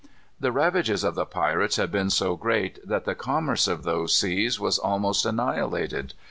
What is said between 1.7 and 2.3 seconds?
had been